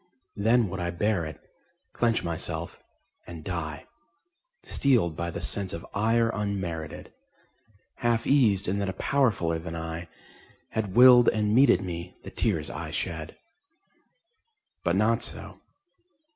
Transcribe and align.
Then 0.37 0.67
would 0.69 0.79
I 0.79 0.89
bear 0.89 1.25
it, 1.25 1.39
clench 1.93 2.23
myself, 2.23 2.81
and 3.27 3.43
die, 3.43 3.85
Steeled 4.63 5.15
by 5.15 5.29
the 5.29 5.41
sense 5.41 5.73
of 5.73 5.85
ire 5.93 6.31
unmerited; 6.33 7.13
Half 7.97 8.25
eased 8.25 8.67
in 8.67 8.79
that 8.79 8.89
a 8.89 8.93
Powerfuller 8.93 9.59
than 9.61 9.75
I 9.75 10.09
Had 10.71 10.95
willed 10.95 11.29
and 11.29 11.53
meted 11.53 11.83
me 11.83 12.17
the 12.23 12.31
tears 12.31 12.67
I 12.71 12.89
shed. 12.89 13.37
But 14.83 14.95
not 14.95 15.21
so. 15.21 15.59